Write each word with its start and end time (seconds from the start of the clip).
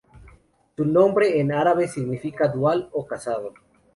Su 0.75 0.83
nombre 0.83 1.39
en 1.39 1.51
árabe 1.51 1.87
significa 1.87 2.47
dual 2.47 2.89
o 2.91 3.05
casado. 3.05 3.53